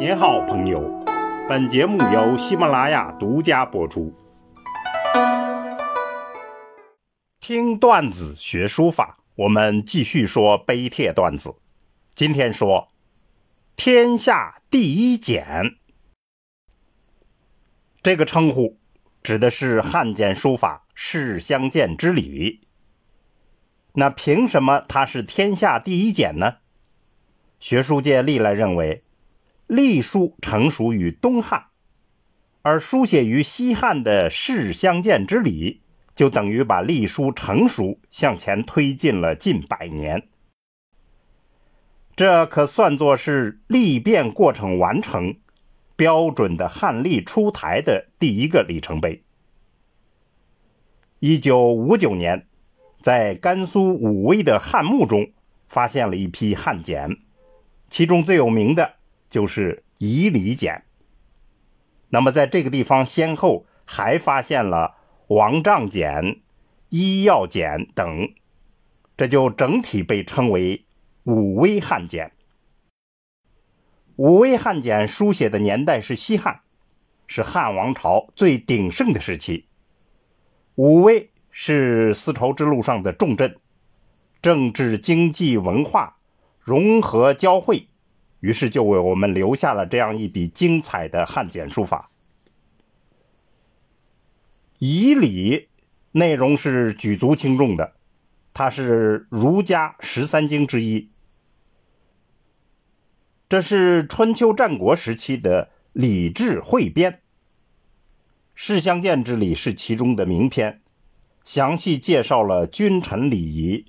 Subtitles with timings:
[0.00, 0.80] 您好，朋友。
[1.46, 4.10] 本节目由喜马拉雅独家播出。
[7.38, 11.54] 听段子学书法，我们继续说碑帖段子。
[12.14, 12.88] 今天说
[13.76, 15.76] 天下第一简，
[18.02, 18.78] 这个称呼
[19.22, 22.62] 指的是汉简书法世相见之礼。
[23.92, 26.56] 那凭什么它是天下第一简呢？
[27.58, 29.04] 学术界历来认为。
[29.70, 31.66] 隶书成熟于东汉，
[32.62, 40.26] 而书写于西汉的世相见之礼，就等于把隶书成熟向前推进了近百年。
[42.16, 45.36] 这可算作是历变过程完成、
[45.94, 49.22] 标准的汉隶出台的第一个里程碑。
[51.20, 52.48] 一九五九年，
[53.00, 55.30] 在甘肃武威的汉墓中
[55.68, 57.18] 发现了一批汉简，
[57.88, 58.96] 其中最有名的。
[59.30, 60.84] 就是仪礼简。
[62.10, 64.96] 那么在这个地方，先后还发现了
[65.28, 66.42] 王杖简、
[66.88, 68.34] 医药简等，
[69.16, 70.84] 这就整体被称为
[71.22, 72.32] 武威汉简。
[74.16, 76.62] 武威汉简书写的年代是西汉，
[77.28, 79.66] 是汉王朝最鼎盛的时期。
[80.74, 83.56] 武威是丝绸之路上的重镇，
[84.42, 86.18] 政治、经济、文化
[86.58, 87.86] 融合交汇。
[88.40, 92.10] 于是就为我们留下了这样一笔精彩的汉简书法。
[94.78, 95.68] 仪礼
[96.12, 97.94] 内容是举足轻重的，
[98.52, 101.10] 它是儒家十三经之一。
[103.48, 107.12] 这是春秋战国时期的礼制汇编，
[108.54, 110.80] 《世相见之礼》是其中的名篇，
[111.44, 113.84] 详细介绍了君臣礼仪、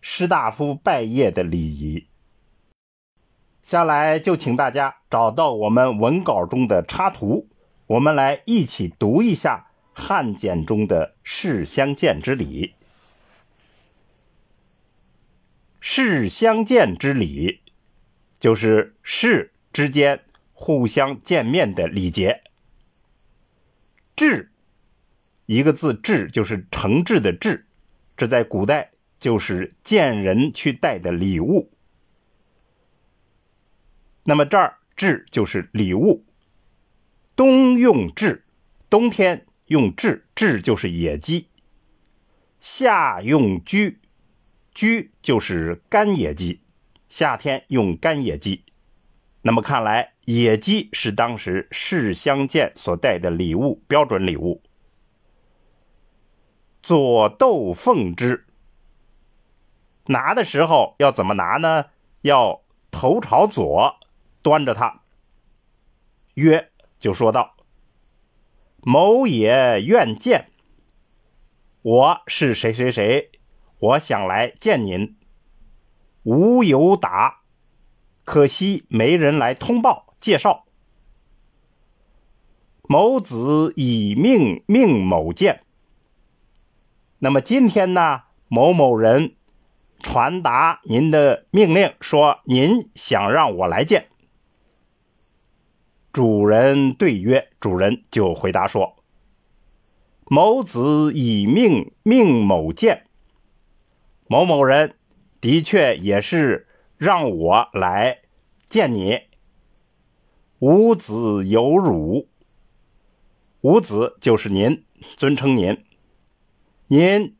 [0.00, 2.06] 士大夫拜谒的礼仪。
[3.62, 7.48] 下来就请大家找到我们文稿中的插图，
[7.86, 12.74] 我们来一起读一下汉简中的“世相见之礼”。
[15.78, 17.60] 世相见之礼，
[18.38, 20.22] 就是士之间
[20.52, 22.42] 互相见面的礼节。
[24.16, 24.50] 至，
[25.46, 27.66] 一个字“至”就是诚挚的“至”，
[28.16, 31.70] 这在古代就是见人去带的礼物。
[34.30, 36.24] 那么这儿雉就是礼物。
[37.34, 38.42] 冬用雉，
[38.88, 41.48] 冬天用雉，雉就是野鸡。
[42.60, 43.98] 夏用居，
[44.72, 46.60] 居就是干野鸡，
[47.08, 48.62] 夏天用干野鸡。
[49.42, 54.62] 那么看来，野鸡是当时士相见所带的礼物，标准礼物。
[56.80, 58.46] 左斗奉之，
[60.06, 61.86] 拿的时候要怎么拿呢？
[62.20, 63.96] 要头朝左。
[64.42, 65.02] 端着他，
[66.34, 67.56] 曰就说道
[68.82, 70.50] ：“某也愿见。
[71.82, 73.30] 我是谁谁谁，
[73.78, 75.16] 我想来见您。
[76.22, 77.40] 无有达，
[78.24, 80.64] 可惜没人来通报介绍。
[82.82, 85.64] 某子以命命某见。
[87.18, 88.22] 那么今天呢？
[88.48, 89.36] 某某人
[90.00, 94.08] 传达您的命令，说您想让我来见。”
[96.12, 98.96] 主人对曰：“主人就回答说
[100.26, 103.06] ：‘某子以命命某见。
[104.26, 104.96] 某某人
[105.40, 106.66] 的确也是
[106.96, 108.22] 让我来
[108.68, 109.20] 见你。
[110.58, 112.28] 吾子有辱。
[113.60, 114.84] 吾子就是您，
[115.16, 115.84] 尊称您。
[116.88, 117.36] 您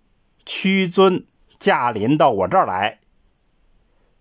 [0.47, 1.27] 屈尊
[1.59, 3.01] 驾临到我这儿来，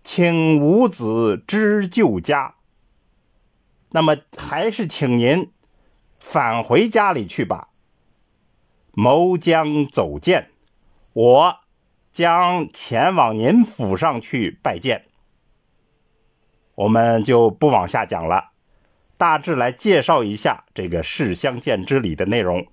[0.02, 2.56] 请吾子知旧家。’”
[3.90, 5.50] 那么还是请您
[6.18, 7.68] 返回家里去吧。
[8.92, 10.50] 谋将走见，
[11.12, 11.56] 我
[12.10, 15.06] 将前往您府上去拜见。
[16.74, 18.52] 我们就不往下讲了，
[19.16, 22.66] 大致来介绍一下这个事相见之礼的内容。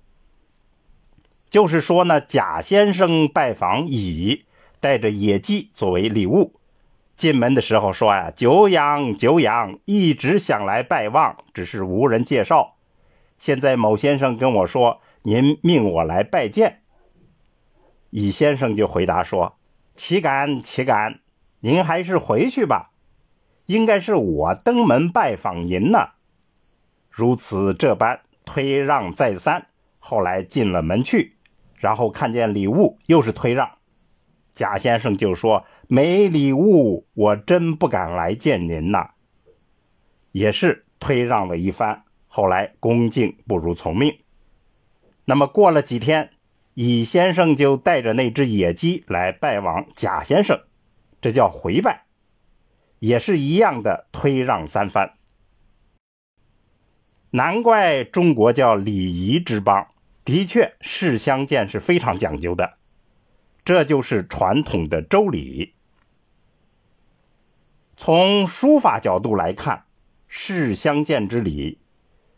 [1.50, 4.44] 就是说呢，贾先生拜访乙，
[4.80, 6.54] 带着野鸡作为礼物。
[7.18, 12.76] 进门的时候说呀：“久仰久仰，一直想来拜望，只是无人介绍。
[13.36, 16.82] 现在某先生跟我说，您命我来拜见。”
[18.10, 19.58] 乙先生就回答说
[19.96, 21.18] ：“岂敢岂敢，
[21.58, 22.92] 您还是回去吧。
[23.66, 26.10] 应该是我登门拜访您呢。”
[27.10, 29.66] 如此这般推让再三，
[29.98, 31.34] 后来进了门去，
[31.78, 33.77] 然后看见礼物，又是推让。
[34.58, 35.64] 贾先生就说。
[35.86, 39.12] 没礼物，我真不敢来见您呐。
[40.32, 44.18] 也是推让了一番，后来恭敬不如从命。
[45.24, 46.32] 那么过了几天，
[46.74, 50.60] 乙先生就带着那只野鸡来拜望贾先生，
[51.22, 52.04] 这叫回拜，
[52.98, 55.14] 也是一样的推让三番。
[57.30, 59.88] 难怪中国叫礼仪之邦，
[60.24, 62.77] 的确事相见是非常讲究的，
[63.68, 65.74] 这就是传统的周礼。
[67.98, 69.84] 从书法角度来看，
[70.26, 71.76] 事相见之礼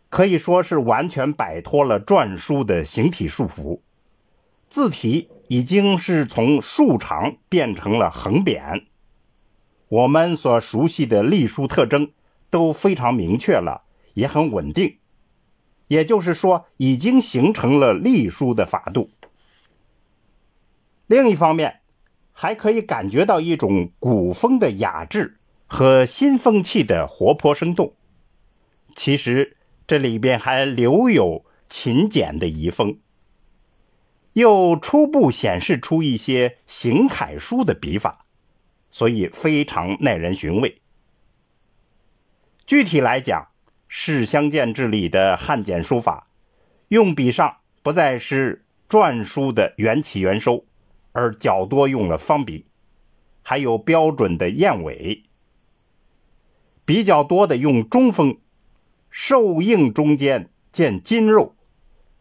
[0.09, 3.79] 可以说是完全摆脱了篆书的形体束缚，
[4.67, 8.89] 字体已经是从竖长变成了横扁，
[9.87, 12.11] 我们所熟悉的隶书特征
[12.51, 13.85] 都非常明确了。
[14.15, 14.97] 也很稳定，
[15.87, 19.09] 也就是说，已经形成了隶书的法度。
[21.11, 21.81] 另一方面，
[22.31, 27.97] 还可以感觉到一种古风的雅致和新风气的活泼生动。
[28.95, 29.57] 其实
[29.89, 33.01] 这里边还留有勤俭的遗风，
[34.35, 38.21] 又初步显示出一些行楷书的笔法，
[38.93, 40.81] 所以非常耐人寻味。
[42.65, 43.49] 具体来讲，
[43.89, 46.29] 事相见之礼的汉简书法，
[46.87, 50.65] 用笔上不再是篆书的缘起缘收，
[51.13, 52.67] 而较多用了方笔，
[53.43, 55.23] 还有标准的燕尾，
[56.85, 58.39] 比较多的用中锋，
[59.11, 61.55] 瘦硬中间见筋肉，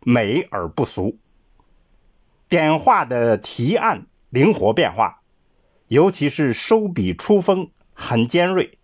[0.02, 1.18] 美而不俗。
[2.48, 5.22] 点画的提案灵活变化，
[5.88, 8.80] 尤其是收笔出锋很尖锐，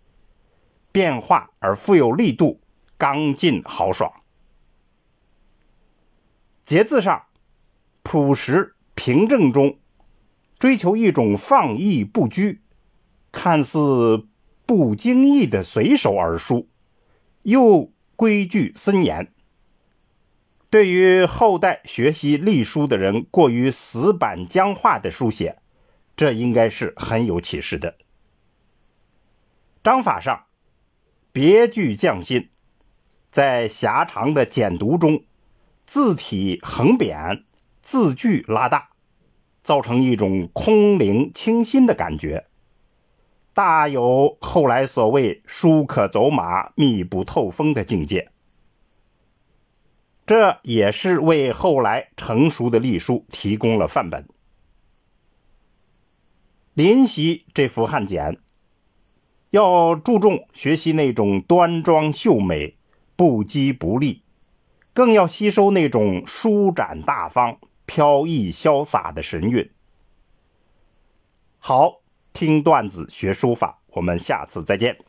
[0.92, 2.60] 变化而富有力度。
[2.98, 4.10] 刚劲豪爽，
[6.64, 7.26] 节字上
[8.02, 9.78] 朴实平正中，
[10.58, 12.62] 追求一种放逸不拘，
[13.30, 14.26] 看似
[14.64, 16.68] 不经意的随手而书，
[17.42, 19.32] 又规矩森严。
[20.70, 25.58] 对于后代学习隶书的人，过于死板僵化的书写，
[26.16, 27.96] 这应该是很有启示的。
[29.84, 30.46] 章法上
[31.32, 32.50] 别具匠心。
[33.30, 35.24] 在狭长的简读中，
[35.84, 37.44] 字体横扁，
[37.82, 38.88] 字距拉大，
[39.66, 42.46] 造成一种空灵清新的感觉，
[43.52, 48.30] 大有后来所谓“书可走马，密不透风”的境界。
[50.24, 54.28] 这也是为后来成熟的隶书提供了范本。
[56.74, 58.38] 临习这幅汉简，
[59.50, 62.76] 要注重学习那种端庄秀美。
[63.16, 64.22] 不羁不立，
[64.92, 69.70] 更要吸收那种舒展大方、飘逸潇洒的神韵。
[71.58, 72.02] 好，
[72.32, 75.06] 听段子学书法，我们下次再见。